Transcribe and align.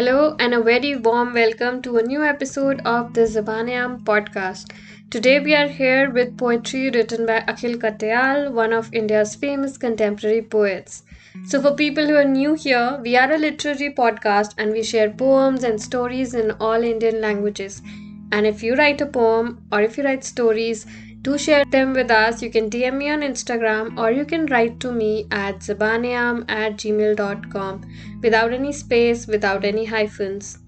Hello 0.00 0.34
and 0.38 0.54
a 0.54 0.62
very 0.62 0.96
warm 0.96 1.34
welcome 1.34 1.82
to 1.82 1.98
a 1.98 2.02
new 2.02 2.24
episode 2.24 2.80
of 2.86 3.12
the 3.12 3.24
Zabaan-e-aam 3.32 3.98
podcast. 4.02 4.70
Today 5.10 5.40
we 5.40 5.54
are 5.54 5.68
here 5.68 6.08
with 6.08 6.38
poetry 6.38 6.88
written 6.88 7.26
by 7.26 7.40
Akhil 7.40 7.76
Katyal, 7.76 8.50
one 8.50 8.72
of 8.72 8.88
India's 8.94 9.34
famous 9.34 9.76
contemporary 9.76 10.40
poets. 10.40 11.02
So, 11.44 11.60
for 11.60 11.74
people 11.74 12.06
who 12.06 12.14
are 12.14 12.24
new 12.24 12.54
here, 12.54 12.98
we 13.02 13.14
are 13.14 13.30
a 13.30 13.36
literary 13.36 13.92
podcast 13.92 14.54
and 14.56 14.72
we 14.72 14.82
share 14.82 15.10
poems 15.10 15.64
and 15.64 15.78
stories 15.78 16.32
in 16.32 16.52
all 16.52 16.82
Indian 16.82 17.20
languages. 17.20 17.82
And 18.32 18.46
if 18.46 18.62
you 18.62 18.76
write 18.76 19.02
a 19.02 19.06
poem 19.18 19.66
or 19.70 19.82
if 19.82 19.98
you 19.98 20.04
write 20.04 20.24
stories, 20.24 20.86
do 21.22 21.36
share 21.36 21.64
them 21.66 21.92
with 21.92 22.10
us. 22.10 22.42
You 22.42 22.50
can 22.50 22.70
DM 22.70 22.96
me 22.96 23.10
on 23.10 23.20
Instagram 23.20 23.98
or 23.98 24.10
you 24.10 24.24
can 24.24 24.46
write 24.46 24.80
to 24.80 24.92
me 24.92 25.26
at 25.30 25.60
zabanayam 25.60 26.44
at 26.48 26.76
gmail.com 26.76 27.82
without 28.22 28.52
any 28.52 28.72
space, 28.72 29.26
without 29.26 29.64
any 29.64 29.84
hyphens. 29.84 30.58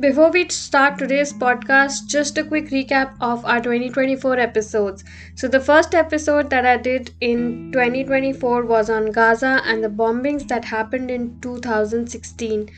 Before 0.00 0.30
we 0.30 0.48
start 0.48 0.96
today's 0.96 1.32
podcast, 1.32 2.06
just 2.06 2.38
a 2.38 2.44
quick 2.44 2.66
recap 2.66 3.14
of 3.20 3.44
our 3.44 3.60
2024 3.60 4.38
episodes. 4.38 5.02
So, 5.34 5.48
the 5.48 5.58
first 5.58 5.92
episode 5.92 6.50
that 6.50 6.64
I 6.64 6.76
did 6.76 7.10
in 7.20 7.72
2024 7.72 8.64
was 8.64 8.88
on 8.88 9.10
Gaza 9.10 9.60
and 9.64 9.82
the 9.82 9.88
bombings 9.88 10.46
that 10.46 10.66
happened 10.66 11.10
in 11.10 11.40
2016, 11.40 12.70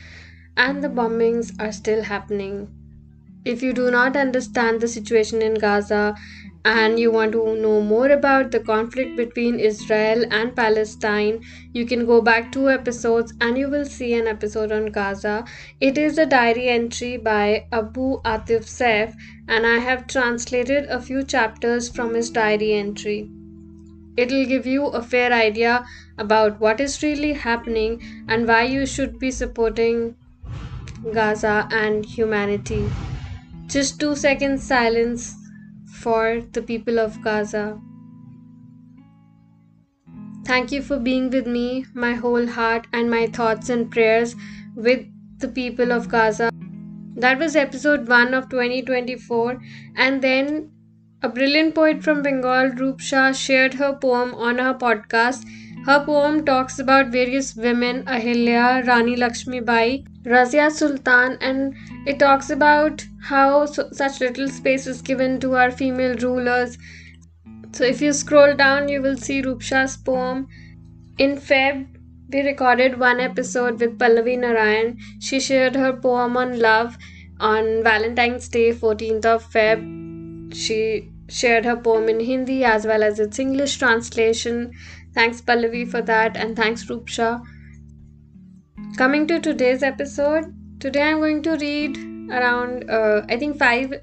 and 0.57 0.83
the 0.83 0.87
bombings 0.89 1.53
are 1.61 1.71
still 1.71 2.01
happening. 2.01 2.67
If 3.45 3.61
you 3.61 3.71
do 3.71 3.91
not 3.91 4.15
understand 4.15 4.81
the 4.81 4.87
situation 4.87 5.43
in 5.43 5.53
Gaza 5.55 6.15
and 6.63 6.99
you 6.99 7.11
want 7.11 7.31
to 7.31 7.55
know 7.55 7.81
more 7.81 8.09
about 8.09 8.51
the 8.51 8.59
conflict 8.59 9.17
between 9.17 9.59
Israel 9.59 10.25
and 10.29 10.55
Palestine, 10.55 11.43
you 11.73 11.85
can 11.85 12.05
go 12.05 12.21
back 12.21 12.51
two 12.51 12.69
episodes 12.69 13.33
and 13.41 13.57
you 13.57 13.67
will 13.67 13.85
see 13.85 14.13
an 14.13 14.27
episode 14.27 14.71
on 14.71 14.87
Gaza. 14.87 15.43
It 15.79 15.97
is 15.97 16.17
a 16.17 16.25
diary 16.25 16.69
entry 16.69 17.17
by 17.17 17.65
Abu 17.71 18.21
Atif 18.21 18.65
Saif, 18.65 19.15
and 19.47 19.65
I 19.65 19.79
have 19.79 20.05
translated 20.05 20.85
a 20.85 21.01
few 21.01 21.23
chapters 21.23 21.89
from 21.89 22.13
his 22.13 22.29
diary 22.29 22.73
entry. 22.73 23.29
It'll 24.15 24.45
give 24.45 24.67
you 24.67 24.85
a 24.87 25.01
fair 25.01 25.33
idea 25.33 25.85
about 26.17 26.59
what 26.59 26.79
is 26.79 27.01
really 27.01 27.33
happening 27.33 28.01
and 28.27 28.47
why 28.47 28.63
you 28.63 28.85
should 28.85 29.17
be 29.17 29.31
supporting 29.31 30.15
Gaza 31.11 31.67
and 31.71 32.05
humanity. 32.05 32.87
Just 33.67 33.99
two 33.99 34.15
seconds 34.15 34.61
silence 34.61 35.40
for 36.01 36.41
the 36.53 36.61
people 36.61 36.99
of 36.99 37.21
Gaza. 37.21 37.79
Thank 40.45 40.71
you 40.71 40.81
for 40.81 40.97
being 40.97 41.29
with 41.29 41.47
me, 41.47 41.85
my 41.93 42.13
whole 42.15 42.47
heart 42.47 42.87
and 42.91 43.09
my 43.09 43.27
thoughts 43.27 43.69
and 43.69 43.91
prayers 43.91 44.35
with 44.75 45.05
the 45.37 45.47
people 45.47 45.91
of 45.91 46.09
Gaza. 46.09 46.49
That 47.15 47.39
was 47.39 47.55
episode 47.55 48.07
1 48.07 48.33
of 48.33 48.49
2024, 48.49 49.59
and 49.95 50.21
then 50.21 50.71
a 51.21 51.29
brilliant 51.29 51.75
poet 51.75 52.03
from 52.03 52.23
Bengal, 52.23 52.71
Rupsha, 52.81 53.35
shared 53.35 53.75
her 53.75 53.93
poem 53.93 54.33
on 54.33 54.57
her 54.57 54.73
podcast. 54.73 55.45
Her 55.85 56.03
poem 56.05 56.43
talks 56.45 56.79
about 56.79 57.07
various 57.09 57.55
women 57.55 58.03
Ahilya, 58.05 58.87
Rani 58.87 59.15
Lakshmi 59.15 59.59
Bai, 59.59 60.03
Razia 60.23 60.71
Sultan, 60.71 61.37
and 61.41 61.75
it 62.05 62.19
talks 62.19 62.49
about 62.49 63.05
how 63.23 63.65
so, 63.65 63.89
such 63.91 64.19
little 64.19 64.47
space 64.47 64.85
is 64.87 65.01
given 65.01 65.39
to 65.39 65.55
our 65.55 65.71
female 65.71 66.15
rulers. 66.17 66.77
So, 67.71 67.83
if 67.83 68.01
you 68.01 68.13
scroll 68.13 68.55
down, 68.55 68.89
you 68.89 69.01
will 69.01 69.17
see 69.17 69.41
Rupsha's 69.41 69.97
poem. 69.97 70.47
In 71.17 71.37
Feb, 71.37 71.87
we 72.31 72.41
recorded 72.41 72.99
one 72.99 73.19
episode 73.19 73.79
with 73.79 73.97
Pallavi 73.97 74.37
Narayan. 74.37 74.97
She 75.19 75.39
shared 75.39 75.75
her 75.75 75.93
poem 75.93 76.37
on 76.37 76.59
love 76.59 76.97
on 77.39 77.83
Valentine's 77.83 78.47
Day, 78.47 78.71
14th 78.71 79.25
of 79.25 79.51
Feb. 79.51 80.53
She 80.53 81.09
shared 81.27 81.65
her 81.65 81.77
poem 81.77 82.09
in 82.09 82.19
Hindi 82.19 82.63
as 82.63 82.85
well 82.85 83.03
as 83.03 83.19
its 83.19 83.39
English 83.39 83.77
translation. 83.77 84.71
Thanks, 85.13 85.41
Pallavi, 85.41 85.89
for 85.89 86.01
that, 86.03 86.37
and 86.37 86.55
thanks, 86.55 86.85
Rupsha. 86.85 87.41
Coming 88.97 89.25
to 89.27 89.39
today's 89.39 89.83
episode, 89.83 90.53
today 90.81 91.01
I'm 91.01 91.19
going 91.19 91.41
to 91.43 91.51
read 91.51 91.97
around, 92.29 92.89
uh, 92.89 93.25
I 93.29 93.37
think, 93.37 93.57
five 93.57 93.93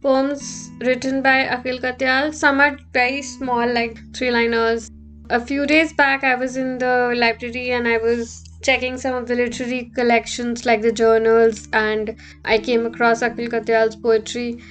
poems 0.00 0.70
written 0.80 1.20
by 1.20 1.44
Akhil 1.46 1.80
Katyal. 1.80 2.32
Some 2.32 2.60
are 2.60 2.78
very 2.92 3.22
small, 3.22 3.66
like 3.66 3.98
three 4.14 4.30
liners. 4.30 4.88
A 5.30 5.40
few 5.40 5.66
days 5.66 5.92
back, 5.92 6.22
I 6.22 6.36
was 6.36 6.56
in 6.56 6.78
the 6.78 7.12
library 7.16 7.72
and 7.72 7.88
I 7.88 7.98
was 7.98 8.44
checking 8.62 8.96
some 8.96 9.14
of 9.14 9.26
the 9.26 9.34
literary 9.34 9.90
collections, 9.96 10.64
like 10.64 10.80
the 10.80 10.92
journals, 10.92 11.68
and 11.72 12.16
I 12.44 12.58
came 12.58 12.86
across 12.86 13.22
Akhil 13.22 13.48
Katyal's 13.48 13.96
poetry. 13.96 14.62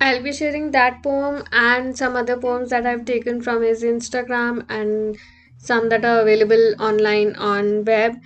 I'll 0.00 0.22
be 0.22 0.32
sharing 0.32 0.72
that 0.72 1.04
poem 1.04 1.44
and 1.52 1.96
some 1.96 2.16
other 2.16 2.36
poems 2.36 2.70
that 2.70 2.84
I've 2.84 3.04
taken 3.04 3.40
from 3.40 3.62
his 3.62 3.84
Instagram 3.84 4.66
and 4.68 5.16
some 5.56 5.88
that 5.88 6.04
are 6.04 6.20
available 6.20 6.74
online 6.80 7.34
on 7.36 7.84
web. 7.84 8.16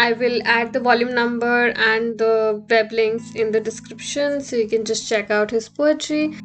I 0.00 0.12
will 0.12 0.40
add 0.44 0.72
the 0.72 0.78
volume 0.78 1.12
number 1.12 1.70
and 1.70 2.16
the 2.16 2.64
web 2.70 2.92
links 2.92 3.34
in 3.34 3.50
the 3.50 3.58
description 3.58 4.40
so 4.40 4.54
you 4.54 4.68
can 4.68 4.84
just 4.84 5.08
check 5.08 5.28
out 5.28 5.50
his 5.50 5.68
poetry. 5.68 6.36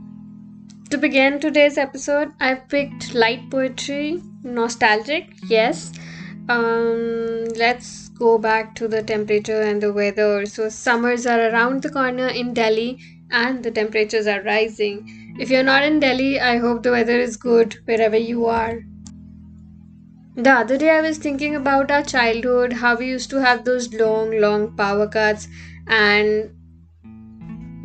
To 0.89 0.97
begin 0.97 1.39
today's 1.39 1.77
episode, 1.77 2.31
I've 2.39 2.67
picked 2.67 3.13
light 3.13 3.51
poetry, 3.51 4.23
nostalgic, 4.41 5.29
yes. 5.47 5.91
Um, 6.49 7.45
let's 7.55 8.09
go 8.09 8.39
back 8.39 8.73
to 8.75 8.87
the 8.87 9.03
temperature 9.03 9.61
and 9.61 9.83
the 9.83 9.93
weather. 9.93 10.47
So, 10.47 10.67
summers 10.69 11.27
are 11.27 11.49
around 11.51 11.83
the 11.83 11.91
corner 11.91 12.29
in 12.29 12.55
Delhi 12.55 12.97
and 13.29 13.63
the 13.63 13.69
temperatures 13.69 14.25
are 14.25 14.41
rising. 14.41 15.35
If 15.39 15.51
you're 15.51 15.69
not 15.71 15.83
in 15.83 15.99
Delhi, 15.99 16.39
I 16.39 16.57
hope 16.57 16.81
the 16.81 16.91
weather 16.91 17.19
is 17.19 17.37
good 17.37 17.77
wherever 17.85 18.17
you 18.17 18.47
are. 18.47 18.79
The 20.35 20.49
other 20.49 20.77
day, 20.77 20.89
I 20.89 21.01
was 21.01 21.19
thinking 21.19 21.55
about 21.55 21.91
our 21.91 22.01
childhood, 22.01 22.73
how 22.73 22.95
we 22.95 23.07
used 23.07 23.29
to 23.29 23.39
have 23.39 23.65
those 23.65 23.93
long, 23.93 24.39
long 24.39 24.75
power 24.75 25.07
cuts, 25.07 25.47
and 25.87 26.49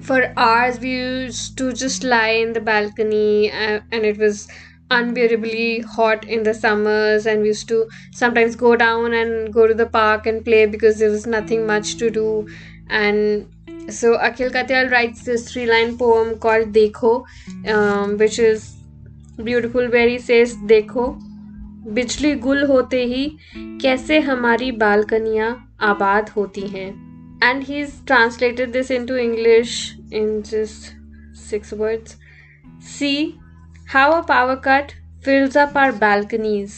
for 0.03 0.33
hours 0.37 0.81
we 0.81 0.93
used 0.93 1.59
to 1.59 1.75
just 1.75 2.05
lie 2.05 2.31
in 2.31 2.55
the 2.55 2.61
balcony, 2.63 3.51
and 3.51 3.83
it 3.93 4.17
was 4.17 4.49
unbearably 4.91 5.81
hot 5.81 6.25
in 6.25 6.43
the 6.43 6.55
summers, 6.55 7.27
and 7.27 7.43
we 7.43 7.49
used 7.49 7.69
to 7.69 7.87
sometimes 8.13 8.57
go 8.57 8.75
down 8.77 9.13
and 9.13 9.53
go 9.53 9.67
to 9.67 9.75
the 9.75 9.85
park 9.85 10.27
and 10.27 10.43
play 10.43 10.65
because 10.65 10.99
there 10.99 11.11
was 11.11 11.27
nothing 11.27 11.67
much 11.67 11.97
to 11.99 12.09
do. 12.09 12.49
And 12.89 13.47
so, 13.91 14.17
Akhil 14.17 14.51
Katyal 14.51 14.91
writes 14.91 15.23
this 15.23 15.53
three 15.53 15.67
line 15.67 15.99
poem 15.99 16.39
called 16.39 16.73
Dekho, 16.73 17.27
um, 17.67 18.17
which 18.17 18.39
is 18.39 18.75
beautiful, 19.45 19.87
where 19.91 20.09
he 20.09 20.19
says, 20.19 20.57
Dekho. 20.57 21.28
बिजली 21.87 22.35
गुल 22.35 22.65
होते 22.65 23.05
ही 23.05 23.27
कैसे 23.83 24.19
हमारी 24.21 24.71
बालकनियाँ 24.73 25.51
आबाद 25.81 26.29
होती 26.29 26.61
हैं। 26.61 26.89
And 27.45 27.63
he 27.65 27.81
is 27.81 27.93
translated 28.07 28.73
this 28.73 28.91
into 29.07 29.17
English 29.17 29.75
in 30.13 30.41
just 30.43 30.93
six 31.41 31.73
words 31.75 32.17
see 32.89 33.13
how 33.89 34.13
a 34.13 34.21
power 34.21 34.55
cut 34.65 34.93
fills 35.25 35.57
up 35.57 35.79
our 35.79 35.93
balconies 35.93 36.75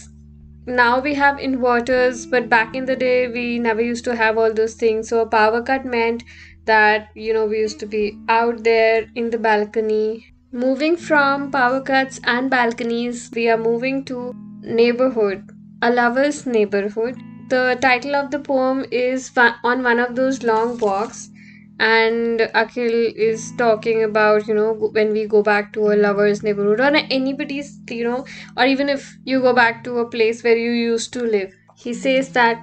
now 0.68 1.00
we 1.00 1.14
have 1.14 1.38
inverters 1.38 2.26
but 2.32 2.48
back 2.48 2.76
in 2.76 2.84
the 2.84 2.98
day 2.98 3.26
we 3.26 3.58
never 3.58 3.82
use 3.82 4.04
to 4.04 4.12
have 4.12 4.38
all 4.38 4.52
this 4.52 4.80
things 4.82 5.10
so 5.10 5.20
a 5.20 5.24
power 5.24 5.60
cut 5.68 5.86
meant 5.86 6.22
that 6.66 7.18
you 7.18 7.34
know 7.34 7.46
we 7.46 7.60
use 7.60 7.78
to 7.80 7.86
be 7.86 8.10
out 8.30 8.60
there 8.60 9.10
in 9.16 9.30
the 9.30 9.40
balcony 9.40 10.22
moving 10.54 10.96
from 10.98 11.50
power 11.50 11.84
cuts 11.88 12.20
and 12.28 12.50
balconies 12.50 13.28
we 13.34 13.46
are 13.46 13.58
moving 13.58 14.02
to 14.04 14.32
Neighborhood, 14.62 15.50
a 15.82 15.90
lover's 15.90 16.46
neighborhood. 16.46 17.18
The 17.48 17.78
title 17.80 18.14
of 18.14 18.30
the 18.30 18.38
poem 18.38 18.84
is 18.90 19.30
on 19.36 19.82
one 19.82 19.98
of 19.98 20.14
those 20.14 20.42
long 20.42 20.78
walks, 20.78 21.30
and 21.78 22.40
Akhil 22.54 23.14
is 23.14 23.52
talking 23.56 24.04
about, 24.04 24.46
you 24.46 24.54
know, 24.54 24.74
when 24.74 25.12
we 25.12 25.26
go 25.26 25.42
back 25.42 25.72
to 25.72 25.92
a 25.92 25.96
lover's 25.96 26.42
neighborhood 26.42 26.78
or 26.78 26.94
anybody's, 26.94 27.80
you 27.88 28.04
know, 28.04 28.26
or 28.56 28.66
even 28.66 28.90
if 28.90 29.16
you 29.24 29.40
go 29.40 29.54
back 29.54 29.82
to 29.84 29.98
a 29.98 30.08
place 30.10 30.44
where 30.44 30.56
you 30.56 30.72
used 30.72 31.12
to 31.14 31.22
live. 31.22 31.54
He 31.74 31.94
says 31.94 32.30
that 32.32 32.62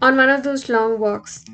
on 0.00 0.16
one 0.16 0.30
of 0.30 0.42
those 0.42 0.70
long 0.70 0.98
walks, 0.98 1.44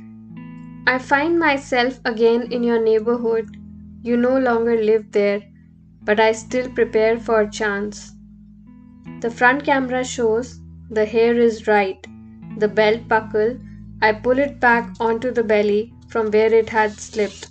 I 0.86 0.98
find 0.98 1.38
myself 1.38 1.98
again 2.04 2.52
in 2.52 2.62
your 2.62 2.80
neighborhood. 2.80 3.56
You 4.02 4.16
no 4.16 4.38
longer 4.38 4.80
live 4.80 5.10
there, 5.10 5.42
but 6.02 6.20
I 6.20 6.30
still 6.32 6.70
prepare 6.70 7.18
for 7.18 7.40
a 7.40 7.50
chance. 7.50 8.12
The 9.20 9.30
front 9.30 9.64
camera 9.64 10.04
shows 10.04 10.60
the 10.90 11.04
hair 11.04 11.36
is 11.36 11.66
right, 11.66 12.06
the 12.58 12.68
belt 12.68 13.08
buckle. 13.08 13.58
I 14.00 14.12
pull 14.12 14.38
it 14.38 14.60
back 14.60 14.94
onto 15.00 15.32
the 15.32 15.42
belly 15.42 15.92
from 16.06 16.30
where 16.30 16.54
it 16.54 16.68
had 16.68 16.92
slipped 16.92 17.48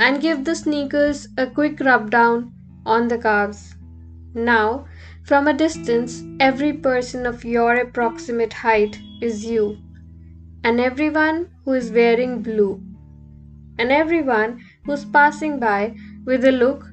and 0.00 0.20
give 0.20 0.44
the 0.44 0.56
sneakers 0.56 1.28
a 1.38 1.46
quick 1.46 1.78
rub 1.80 2.10
down 2.10 2.52
on 2.84 3.06
the 3.06 3.16
calves. 3.16 3.76
Now, 4.34 4.86
from 5.22 5.46
a 5.46 5.54
distance, 5.54 6.22
every 6.40 6.72
person 6.72 7.26
of 7.26 7.44
your 7.44 7.76
approximate 7.76 8.52
height 8.52 8.98
is 9.22 9.44
you, 9.44 9.78
and 10.64 10.80
everyone 10.80 11.48
who 11.64 11.74
is 11.74 11.92
wearing 11.92 12.42
blue, 12.42 12.82
and 13.78 13.92
everyone 13.92 14.60
who's 14.84 15.04
passing 15.04 15.60
by 15.60 15.94
with 16.24 16.44
a 16.44 16.52
look 16.52 16.84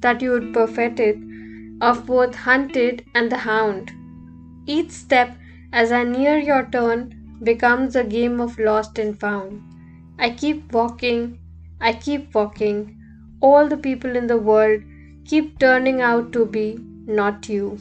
that 0.00 0.22
you 0.22 0.30
would 0.30 0.54
perfect 0.54 1.00
it 1.00 1.27
of 1.80 2.06
both 2.06 2.34
hunted 2.34 3.04
and 3.14 3.30
the 3.30 3.38
hound. 3.38 3.92
Each 4.66 4.90
step 4.90 5.36
as 5.72 5.92
I 5.92 6.02
near 6.04 6.38
your 6.38 6.66
turn 6.70 7.38
becomes 7.42 7.96
a 7.96 8.04
game 8.04 8.40
of 8.40 8.58
lost 8.58 8.98
and 8.98 9.18
found. 9.18 9.62
I 10.18 10.30
keep 10.30 10.72
walking, 10.72 11.38
I 11.80 11.92
keep 11.92 12.34
walking. 12.34 12.96
All 13.40 13.68
the 13.68 13.76
people 13.76 14.16
in 14.16 14.26
the 14.26 14.38
world 14.38 14.82
keep 15.24 15.58
turning 15.58 16.00
out 16.00 16.32
to 16.32 16.44
be 16.44 16.78
not 17.06 17.48
you. 17.48 17.78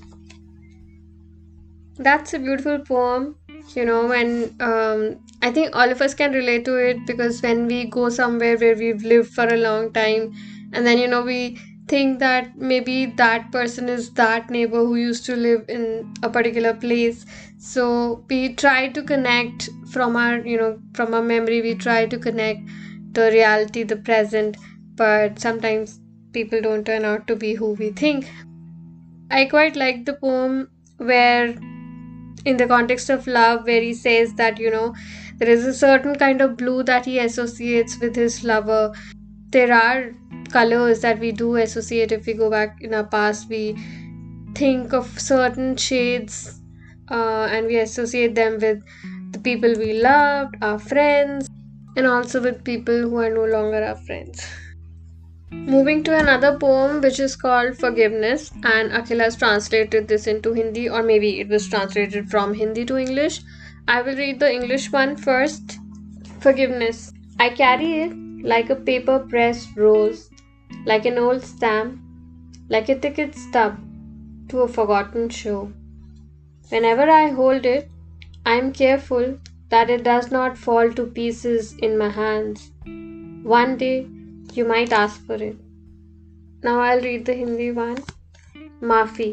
That's 1.98 2.34
a 2.34 2.40
beautiful 2.40 2.80
poem, 2.80 3.36
you 3.76 3.84
know, 3.84 4.12
and 4.12 4.62
um, 4.62 5.20
I 5.42 5.52
think 5.52 5.76
all 5.76 5.92
of 5.92 6.02
us 6.02 6.14
can 6.14 6.32
relate 6.32 6.64
to 6.66 6.76
it 6.76 7.06
because 7.08 7.42
when 7.42 7.68
we 7.68 7.86
go 7.86 8.10
somewhere 8.10 8.56
where 8.58 8.76
we've 8.76 9.04
lived 9.04 9.34
for 9.34 9.48
a 9.48 9.58
long 9.58 9.92
time, 9.94 10.34
and 10.74 10.86
then, 10.86 11.00
you 11.00 11.08
know, 11.08 11.24
we 11.24 11.58
think 11.88 12.20
that 12.20 12.58
maybe 12.58 13.06
that 13.18 13.52
person 13.52 13.90
is 13.90 14.12
that 14.14 14.50
neighbor 14.50 14.80
who 14.80 14.96
used 14.96 15.26
to 15.26 15.36
live 15.36 15.66
in 15.70 16.14
a 16.24 16.30
particular 16.30 16.74
place. 16.74 17.26
So 17.58 18.24
we 18.30 18.54
try 18.54 18.90
to 18.90 19.04
connect 19.04 19.70
from 19.92 20.16
our 20.16 20.40
you 20.40 20.58
know 20.58 20.80
from 20.94 21.14
our 21.14 21.22
memory 21.22 21.62
we 21.62 21.76
try 21.76 22.06
to 22.06 22.20
connect 22.20 22.62
the 23.14 23.32
reality 23.32 23.84
the 23.84 23.96
present 23.96 24.58
but 24.96 25.40
sometimes 25.40 26.00
people 26.34 26.62
don't 26.62 26.86
turn 26.86 27.06
out 27.06 27.28
to 27.28 27.36
be 27.36 27.54
who 27.54 27.72
we 27.74 27.92
think. 27.92 28.30
I 29.32 29.46
quite 29.46 29.76
like 29.76 30.06
the 30.06 30.14
poem 30.14 30.70
where 30.98 31.56
in 32.46 32.58
the 32.58 32.68
context 32.68 33.10
of 33.10 33.28
love 33.28 33.66
where 33.66 33.82
he 33.82 33.94
says 33.94 34.34
that 34.36 34.60
you 34.60 34.70
know 34.72 34.94
there 35.38 35.50
is 35.50 35.66
a 35.66 35.74
certain 35.74 36.16
kind 36.16 36.42
of 36.42 36.58
blue 36.58 36.84
that 36.84 37.06
he 37.06 37.20
associates 37.20 38.00
with 38.00 38.16
his 38.16 38.44
lover. 38.44 38.94
There 39.52 39.74
are 39.74 40.12
colors 40.52 41.02
that 41.02 41.20
we 41.20 41.32
do 41.32 41.56
associate 41.58 42.12
if 42.12 42.26
we 42.26 42.34
go 42.34 42.50
back 42.50 42.78
in 42.82 42.94
our 42.94 43.04
past 43.04 43.50
we 43.50 43.76
think 44.56 44.94
of 44.94 45.08
certain 45.20 45.76
shades 45.76 46.60
uh, 47.12 47.48
and 47.52 47.68
we 47.68 47.78
associate 47.80 48.36
them 48.36 48.58
with 48.60 48.84
the 49.32 49.40
people 49.40 49.74
we 49.78 49.94
loved 50.02 50.56
our 50.62 50.80
friends 50.80 51.50
and 51.96 52.06
also 52.06 52.42
with 52.42 52.64
people 52.64 53.02
who 53.10 53.18
are 53.18 53.30
no 53.30 53.46
longer 53.46 53.84
our 53.84 53.96
friends. 53.96 54.46
Moving 55.52 56.04
to 56.04 56.18
another 56.18 56.58
poem 56.60 57.02
which 57.02 57.20
is 57.20 57.36
called 57.36 57.78
forgiveness 57.78 58.52
and 58.64 58.92
akhil 58.92 59.22
has 59.22 59.36
translated 59.36 60.08
this 60.08 60.28
into 60.28 60.54
hindi 60.54 60.88
or 60.90 61.04
maybe 61.04 61.40
it 61.40 61.50
was 61.50 61.68
translated 61.68 62.30
from 62.30 62.54
hindi 62.54 62.86
to 62.86 62.98
english. 62.98 63.42
I 63.88 64.02
will 64.02 64.16
read 64.16 64.40
the 64.40 64.52
english 64.54 64.92
one 64.92 65.16
first. 65.16 65.78
Forgiveness. 66.42 67.14
I 67.40 67.50
carry 67.50 67.92
it 68.02 68.18
like 68.44 68.70
a 68.70 68.76
paper 68.76 69.20
pressed 69.20 69.76
rose, 69.76 70.27
like 70.87 71.05
an 71.05 71.19
old 71.19 71.43
stamp, 71.43 72.01
like 72.69 72.89
a 72.89 72.99
ticket 72.99 73.35
stub 73.35 73.79
to 74.49 74.61
a 74.61 74.69
forgotten 74.69 75.29
show. 75.29 75.73
Whenever 76.69 77.11
I 77.11 77.29
hold 77.29 77.67
it, 77.67 77.89
I 78.45 78.55
am 78.55 78.73
careful 78.73 79.39
that 79.71 79.91
it 79.91 80.05
does 80.05 80.31
not 80.31 80.59
fall 80.59 80.93
to 80.93 81.07
pieces 81.07 81.75
in 81.79 81.99
my 81.99 82.09
hands. 82.09 82.71
One 83.45 83.77
day 83.77 84.07
you 84.55 84.65
might 84.65 84.93
ask 84.93 85.25
for 85.27 85.35
it. 85.35 85.57
Now 86.63 86.81
I'll 86.81 87.01
read 87.01 87.25
the 87.27 87.35
Hindi 87.35 87.71
one. 87.73 88.03
माफ़ी 88.83 89.31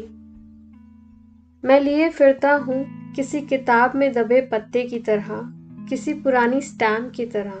मैं 1.64 1.80
लिए 1.80 2.08
फिरता 2.08 2.52
हूँ 2.66 2.84
किसी 3.14 3.40
किताब 3.40 3.94
में 3.96 4.12
दबे 4.12 4.40
पत्ते 4.52 4.82
की 4.88 4.98
तरह 5.08 5.28
किसी 5.88 6.14
पुरानी 6.24 6.60
स्टैम्प 6.60 7.12
की 7.16 7.26
तरह 7.26 7.52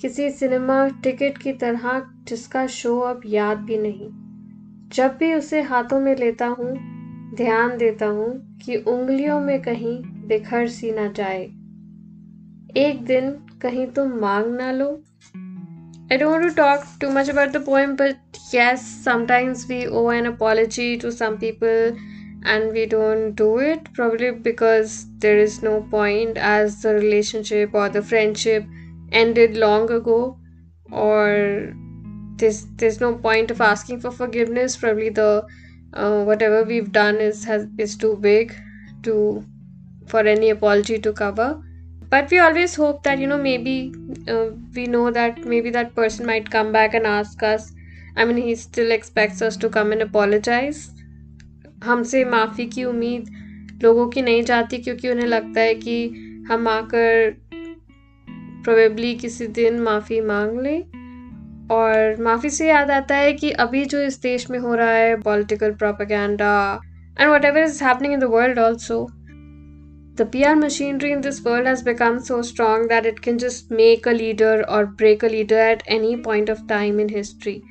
किसी 0.00 0.30
सिनेमा 0.30 0.86
टिकट 1.02 1.38
की 1.38 1.52
तरह 1.60 2.00
जिसका 2.28 2.66
शो 2.66 2.98
अब 3.00 3.20
याद 3.26 3.58
भी 3.68 3.78
नहीं 3.78 4.08
जब 4.96 5.16
भी 5.20 5.32
उसे 5.34 5.62
हाथों 5.70 6.00
में 6.00 6.14
लेता 6.16 6.46
हूँ 6.46 6.74
ध्यान 7.36 7.76
देता 7.78 8.06
हूँ 8.06 8.58
कि 8.62 8.76
उंगलियों 8.76 9.40
में 9.40 9.60
कहीं 9.62 9.96
बिखर 10.28 10.68
सी 10.68 10.90
ना 10.92 11.06
जाए 11.16 11.42
एक 12.84 13.04
दिन 13.06 13.30
कहीं 13.62 13.86
तुम 13.86 14.12
मांग 14.20 14.54
ना 14.54 14.70
लो 14.72 14.88
I 16.10 16.16
don't 16.16 16.30
want 16.32 16.48
to 16.48 16.54
talk 16.56 16.84
too 17.00 17.10
much 17.10 17.28
about 17.28 17.52
the 17.52 17.60
poem, 17.60 17.94
but 17.96 18.38
yes, 18.52 18.84
sometimes 19.04 19.66
we 19.68 19.86
owe 19.88 20.08
an 20.08 20.26
apology 20.26 20.96
to 20.96 21.10
some 21.12 21.36
people 21.38 21.98
and 22.44 22.72
we 22.72 22.86
don't 22.86 23.34
do 23.34 23.58
it, 23.58 23.92
probably 23.92 24.30
because 24.30 25.04
there 25.18 25.38
is 25.38 25.62
no 25.62 25.74
point 25.90 26.38
as 26.38 26.80
the 26.82 26.94
relationship 26.94 27.74
or 27.74 27.88
the 27.90 28.02
friendship 28.02 28.64
ended 29.12 29.56
long 29.56 29.90
ago 29.90 30.38
or 30.92 31.72
there's 32.36 32.66
there's 32.76 33.00
no 33.00 33.14
point 33.14 33.50
of 33.50 33.60
asking 33.60 34.00
for 34.00 34.10
forgiveness 34.10 34.76
probably 34.76 35.08
the 35.08 35.44
uh, 35.94 36.24
whatever 36.24 36.64
we've 36.64 36.92
done 36.92 37.16
is 37.16 37.44
has 37.44 37.66
is 37.78 37.96
too 37.96 38.16
big 38.16 38.54
to 39.02 39.44
for 40.06 40.20
any 40.20 40.50
apology 40.50 40.98
to 40.98 41.12
cover 41.12 41.62
but 42.10 42.30
we 42.30 42.38
always 42.38 42.74
hope 42.74 43.02
that 43.02 43.18
you 43.18 43.26
know 43.26 43.38
maybe 43.38 43.92
uh, 44.28 44.46
we 44.74 44.86
know 44.86 45.10
that 45.10 45.38
maybe 45.44 45.70
that 45.70 45.94
person 45.94 46.26
might 46.26 46.50
come 46.50 46.72
back 46.72 46.94
and 46.94 47.06
ask 47.06 47.42
us 47.42 47.72
i 48.16 48.24
mean 48.24 48.36
he 48.36 48.54
still 48.54 48.90
expects 48.90 49.42
us 49.42 49.56
to 49.56 49.68
come 49.68 49.92
and 49.92 50.02
apologize 50.02 50.88
हमसे 51.84 52.24
माफ़ी 52.24 52.66
की 52.66 52.84
उम्मीद 52.84 53.28
लोगों 53.82 54.08
की 54.10 54.22
नहीं 54.22 54.42
जाती 54.44 54.78
क्योंकि 54.78 55.08
उन्हें 55.08 55.26
लगता 55.26 55.60
है 55.60 55.74
कि 55.74 56.08
हम 56.48 56.68
आकर 56.68 57.34
प्रोबेबली 58.68 59.14
किसी 59.14 59.46
दिन 59.46 59.78
माफ़ी 59.80 60.20
मांग 60.20 60.60
ले। 60.60 60.78
और 61.74 62.16
माफ़ी 62.22 62.50
से 62.50 62.68
याद 62.68 62.90
आता 62.90 63.16
है 63.16 63.32
कि 63.32 63.50
अभी 63.50 63.84
जो 63.84 64.00
इस 64.00 64.20
देश 64.22 64.50
में 64.50 64.58
हो 64.58 64.74
रहा 64.74 64.90
है 64.90 65.20
political 65.20 65.70
propaganda 65.70 66.80
and 67.20 67.30
whatever 67.44 67.62
is 67.62 67.84
happening 67.84 68.12
in 68.12 68.20
the 68.20 68.24
world 68.24 68.58
also 68.58 69.08
the 70.18 70.28
P 70.32 70.42
R 70.42 70.56
machinery 70.56 71.12
in 71.12 71.20
this 71.20 71.46
world 71.46 71.68
has 71.68 71.84
become 71.84 72.18
so 72.18 72.42
strong 72.42 72.84
that 72.88 73.06
it 73.06 73.18
can 73.18 73.38
just 73.38 73.72
make 73.72 74.08
a 74.08 74.12
leader 74.12 74.62
और 74.62 74.86
break 74.86 75.24
a 75.24 75.28
leader 75.28 75.56
at 75.56 75.82
any 75.88 76.14
point 76.16 76.50
of 76.50 76.66
time 76.68 77.00
in 77.00 77.10
history 77.10 77.62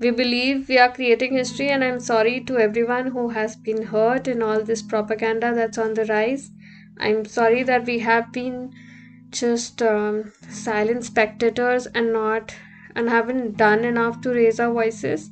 we 0.00 0.10
believe 0.10 0.64
we 0.68 0.76
are 0.76 0.88
creating 0.88 1.36
history 1.38 1.66
and 1.66 1.82
I 1.82 1.88
am 1.88 1.98
sorry 1.98 2.38
to 2.40 2.56
everyone 2.82 3.08
who 3.08 3.28
has 3.28 3.58
been 3.58 3.82
hurt 3.84 4.28
in 4.28 4.42
all 4.42 4.62
this 4.62 4.82
propaganda 4.82 5.52
that's 5.52 5.78
on 5.78 5.94
the 5.94 6.00
rise 6.00 6.50
I 7.02 7.10
am 7.10 7.22
sorry 7.22 7.64
that 7.64 7.82
just 9.34 9.82
um, 9.82 10.32
silent 10.48 11.04
spectators 11.04 11.86
and 11.88 12.12
not 12.12 12.54
and 12.96 13.08
haven't 13.08 13.56
done 13.56 13.84
enough 13.84 14.20
to 14.22 14.30
raise 14.30 14.60
our 14.60 14.72
voices. 14.72 15.30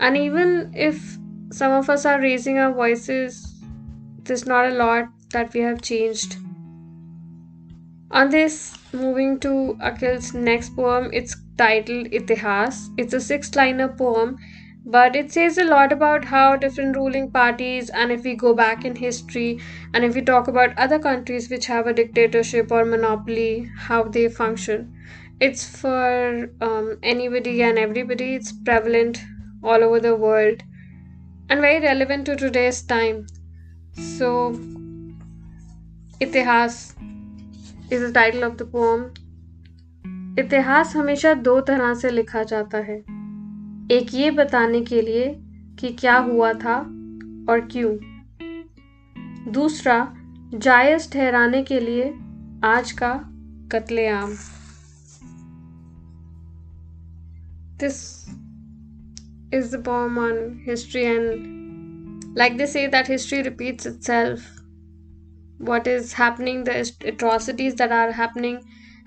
And 0.00 0.16
even 0.16 0.72
if 0.74 1.18
some 1.52 1.72
of 1.72 1.88
us 1.88 2.04
are 2.04 2.20
raising 2.20 2.58
our 2.58 2.72
voices 2.72 3.46
there's 4.24 4.46
not 4.46 4.66
a 4.66 4.74
lot 4.74 5.08
that 5.32 5.52
we 5.54 5.60
have 5.60 5.82
changed. 5.82 6.36
On 8.10 8.28
this 8.30 8.76
moving 8.92 9.38
to 9.40 9.78
akhil's 9.80 10.34
next 10.34 10.74
poem 10.76 11.10
it's 11.12 11.36
titled 11.56 12.06
itihas. 12.08 12.88
It's 12.98 13.14
a 13.14 13.20
six 13.20 13.54
liner 13.54 13.88
poem 13.88 14.36
but 14.85 15.15
it 15.15 15.31
says 15.31 15.57
a 15.57 15.63
lot 15.63 15.91
about 15.91 16.25
how 16.25 16.55
different 16.55 16.95
ruling 16.95 17.31
parties 17.31 17.89
and 17.89 18.11
if 18.11 18.23
we 18.23 18.35
go 18.35 18.53
back 18.53 18.85
in 18.85 18.95
history 18.95 19.59
and 19.93 20.05
if 20.05 20.13
we 20.13 20.21
talk 20.21 20.47
about 20.47 20.77
other 20.77 20.99
countries 20.99 21.49
which 21.49 21.65
have 21.65 21.87
a 21.87 21.93
dictatorship 21.93 22.71
or 22.71 22.85
monopoly 22.85 23.69
how 23.87 24.03
they 24.03 24.27
function 24.29 24.93
it's 25.39 25.65
for 25.77 26.49
um, 26.61 26.97
anybody 27.01 27.63
and 27.63 27.79
everybody 27.79 28.35
it's 28.35 28.53
prevalent 28.63 29.21
all 29.63 29.83
over 29.83 29.99
the 29.99 30.15
world 30.15 30.61
and 31.49 31.61
very 31.61 31.81
relevant 31.81 32.25
to 32.25 32.35
today's 32.35 32.81
time 32.83 33.25
so 33.93 34.31
itihas 36.21 36.95
is 37.89 38.01
the 38.01 38.11
title 38.11 38.43
of 38.43 38.57
the 38.57 38.65
poem 38.65 39.13
इतिहास 40.39 40.95
हमेशा 40.95 41.33
दो 41.33 41.59
तरह 41.67 41.93
से 41.99 42.09
लिखा 42.09 42.43
जाता 42.43 42.77
है 42.77 43.18
एक 43.90 44.14
ये 44.14 44.30
बताने 44.30 44.80
के 44.80 45.00
लिए 45.02 45.24
कि 45.78 45.88
क्या 45.92 46.16
हुआ 46.16 46.52
था 46.52 46.76
और 47.48 47.60
क्यों। 47.72 47.90
दूसरा, 49.52 49.96
जायज़ 50.54 51.10
ठहराने 51.12 51.62
के 51.62 51.80
लिए 51.80 52.04
आज 52.64 52.92
का 52.92 53.12
कत्लेआम। 53.72 54.34
This 57.80 57.98
is 59.54 59.76
the 59.76 59.82
bomb 59.84 60.18
on 60.18 60.64
history 60.68 61.02
and 61.02 62.36
like 62.38 62.56
this 62.56 62.76
is 62.76 62.90
that 62.90 63.10
history 63.10 63.42
repeats 63.42 63.86
itself 64.02 64.40
what 65.60 65.88
is 65.88 66.14
happening 66.16 66.64
the 66.64 66.82
atrocities 67.04 67.74
that 67.74 67.92
are 67.92 68.10
happening 68.10 68.58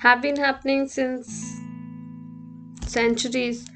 have 0.06 0.20
been 0.20 0.38
happening 0.38 0.88
since 0.88 1.26
centuries 2.94 3.73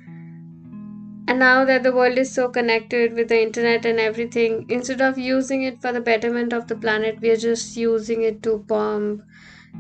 and 1.27 1.39
now 1.39 1.65
that 1.65 1.84
the 1.84 1.91
world 1.91 2.17
is 2.17 2.34
so 2.34 2.50
connected 2.50 3.13
with 3.13 3.27
the 3.29 3.41
internet 3.41 3.86
and 3.86 4.00
everything, 4.00 4.65
instead 4.69 5.01
of 5.01 5.17
using 5.17 5.63
it 5.63 5.81
for 5.81 5.91
the 5.91 6.01
betterment 6.01 6.53
of 6.53 6.67
the 6.67 6.75
planet, 6.75 7.19
we 7.22 7.29
are 7.29 7.38
just 7.38 7.75
using 7.77 8.24
it 8.24 8.41
to 8.43 8.57
bomb 8.60 9.24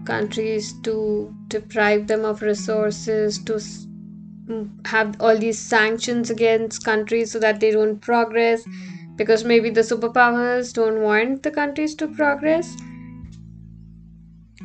countries 0.05 0.73
to 0.83 1.33
deprive 1.47 2.07
them 2.07 2.25
of 2.25 2.41
resources, 2.41 3.39
to 3.45 3.53
mm, 3.53 4.87
have 4.87 5.15
all 5.21 5.37
these 5.37 5.59
sanctions 5.59 6.29
against 6.29 6.83
countries 6.85 7.31
so 7.31 7.39
that 7.39 7.59
they 7.59 7.71
don't 7.71 7.99
progress 8.01 8.63
because 9.15 9.43
maybe 9.43 9.69
the 9.69 9.81
superpowers 9.81 10.73
don't 10.73 11.01
want 11.01 11.43
the 11.43 11.51
countries 11.51 11.95
to 11.95 12.07
progress. 12.07 12.75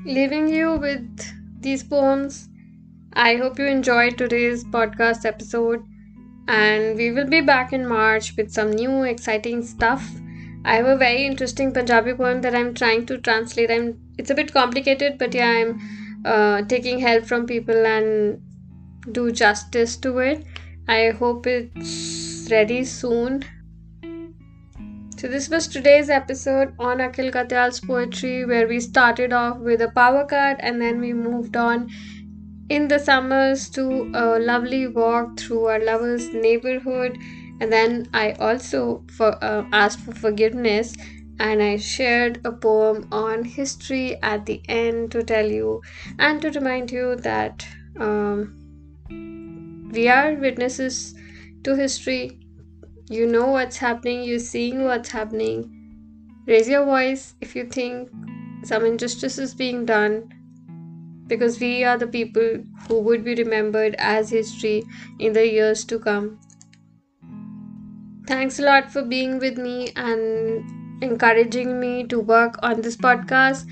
Leaving 0.05 0.49
you 0.49 0.77
with 0.77 1.33
these 1.61 1.83
poems. 1.83 2.49
I 3.15 3.37
hope 3.37 3.59
you 3.59 3.67
enjoyed 3.67 4.19
today's 4.19 4.65
podcast 4.65 5.25
episode, 5.25 5.85
and 6.49 6.97
we 6.97 7.11
will 7.11 7.29
be 7.29 7.41
back 7.41 7.73
in 7.73 7.87
March 7.87 8.35
with 8.37 8.51
some 8.53 8.71
new 8.71 9.03
exciting 9.05 9.63
stuff. 9.63 10.09
I 10.65 10.77
have 10.77 10.87
a 10.87 10.97
very 10.97 11.27
interesting 11.27 11.73
Punjabi 11.73 12.15
poem 12.15 12.41
that 12.43 12.55
I'm 12.55 12.75
trying 12.75 13.07
to 13.07 13.19
translate. 13.19 13.71
I'm 13.71 13.99
it's 14.19 14.31
a 14.31 14.35
bit 14.35 14.53
complicated, 14.53 15.19
but 15.19 15.35
yeah, 15.35 15.51
I'm 15.51 15.81
uh, 16.25 16.63
taking 16.63 17.01
help 17.01 17.25
from 17.25 17.47
people 17.47 17.87
and 17.87 18.41
do 19.11 19.33
justice 19.33 19.97
to 19.99 20.19
it. 20.19 20.45
I 20.89 21.11
hope 21.11 21.47
it's 21.47 22.49
ready 22.51 22.85
soon. 22.85 23.45
So, 25.17 25.29
this 25.29 25.49
was 25.49 25.69
today's 25.69 26.11
episode 26.11 26.75
on 26.81 26.99
Akhil 26.99 27.31
Katyal's 27.33 27.79
poetry, 27.79 28.45
where 28.45 28.67
we 28.67 28.81
started 28.81 29.33
off 29.33 29.59
with 29.59 29.81
a 29.81 29.89
power 29.89 30.25
cut 30.25 30.57
and 30.59 30.81
then 30.81 31.01
we 31.01 31.13
moved 31.13 31.57
on 31.57 31.89
in 32.73 32.89
the 32.89 32.99
summers 32.99 33.69
to 33.69 34.11
a 34.15 34.39
lovely 34.39 34.87
walk 34.87 35.39
through 35.39 35.67
our 35.67 35.79
lover's 35.79 36.33
neighborhood. 36.33 37.19
And 37.61 37.71
then 37.71 38.09
I 38.15 38.33
also 38.33 39.05
for, 39.17 39.33
uh, 39.45 39.67
asked 39.73 40.01
for 40.01 40.15
forgiveness 40.15 40.95
and 41.39 41.63
I 41.63 41.77
shared 41.77 42.41
a 42.47 42.53
poem 42.53 43.09
on 43.13 43.45
history 43.45 44.17
at 44.23 44.47
the 44.47 44.63
end 44.69 45.13
to 45.13 45.23
tell 45.23 45.47
you 45.47 45.83
and 46.19 46.41
to 46.43 46.51
remind 46.51 46.91
you 46.91 47.17
that. 47.17 47.67
Um, 48.01 48.59
we 49.93 50.09
are 50.09 50.33
witnesses 50.35 51.15
to 51.65 51.77
history. 51.77 52.41
You 53.11 53.27
know 53.27 53.49
what's 53.49 53.77
happening, 53.77 54.25
you're 54.25 54.39
seeing 54.39 54.85
what's 54.85 55.11
happening. 55.11 55.69
Raise 56.47 56.69
your 56.69 56.87
voice 56.87 57.35
if 57.43 57.55
you 57.55 57.67
think 57.67 58.09
some 58.65 58.87
injustice 58.87 59.37
is 59.37 59.55
being 59.55 59.85
done 59.85 60.31
because 61.27 61.61
we 61.61 61.85
are 61.85 61.97
the 61.99 62.07
people 62.07 62.65
who 62.89 63.01
would 63.01 63.25
be 63.25 63.35
remembered 63.35 63.95
as 63.99 64.31
history 64.31 64.83
in 65.19 65.33
the 65.33 65.47
years 65.47 65.85
to 65.87 65.99
come. 65.99 66.39
Thanks 68.27 68.59
a 68.59 68.63
lot 68.63 68.91
for 68.91 69.03
being 69.03 69.39
with 69.39 69.59
me 69.59 69.93
and 69.97 71.03
encouraging 71.03 71.81
me 71.81 72.05
to 72.05 72.21
work 72.21 72.59
on 72.63 72.81
this 72.81 72.97
podcast. 72.97 73.67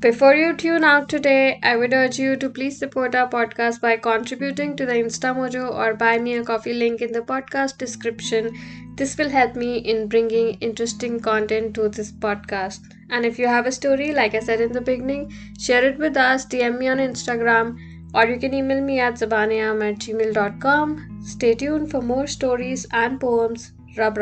Before 0.00 0.34
you 0.34 0.54
tune 0.54 0.84
out 0.84 1.08
today, 1.08 1.58
I 1.62 1.76
would 1.76 1.94
urge 1.94 2.18
you 2.18 2.36
to 2.36 2.50
please 2.50 2.78
support 2.78 3.14
our 3.14 3.26
podcast 3.26 3.80
by 3.80 3.96
contributing 3.96 4.76
to 4.76 4.84
the 4.84 4.92
Instamojo 4.92 5.72
or 5.72 5.94
buy 5.94 6.18
me 6.18 6.34
a 6.34 6.44
coffee 6.44 6.74
link 6.74 7.00
in 7.00 7.12
the 7.12 7.22
podcast 7.22 7.78
description. 7.78 8.54
This 8.96 9.16
will 9.16 9.30
help 9.30 9.56
me 9.56 9.78
in 9.78 10.08
bringing 10.08 10.58
interesting 10.60 11.20
content 11.20 11.74
to 11.76 11.88
this 11.88 12.12
podcast. 12.12 12.80
And 13.10 13.24
if 13.24 13.38
you 13.38 13.46
have 13.46 13.66
a 13.66 13.72
story, 13.72 14.12
like 14.12 14.34
I 14.34 14.40
said 14.40 14.60
in 14.60 14.72
the 14.72 14.80
beginning, 14.80 15.32
share 15.58 15.84
it 15.84 15.98
with 15.98 16.16
us, 16.16 16.46
DM 16.46 16.78
me 16.78 16.88
on 16.88 16.98
Instagram, 16.98 17.78
or 18.14 18.26
you 18.26 18.38
can 18.38 18.54
email 18.54 18.80
me 18.80 19.00
at 19.00 19.14
zabaneam 19.14 19.82
at 19.88 19.98
gmail.com. 19.98 21.20
Stay 21.24 21.54
tuned 21.54 21.90
for 21.90 22.00
more 22.00 22.26
stories 22.26 22.86
and 22.92 23.20
poems. 23.20 23.72
Rab 23.96 24.18